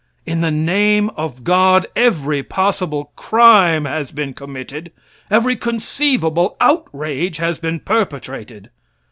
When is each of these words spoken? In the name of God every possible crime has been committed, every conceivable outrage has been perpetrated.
In 0.25 0.41
the 0.41 0.49
name 0.49 1.11
of 1.11 1.43
God 1.43 1.85
every 1.95 2.41
possible 2.41 3.11
crime 3.15 3.85
has 3.85 4.09
been 4.09 4.33
committed, 4.33 4.91
every 5.29 5.55
conceivable 5.55 6.57
outrage 6.59 7.37
has 7.37 7.59
been 7.59 7.79
perpetrated. 7.79 8.71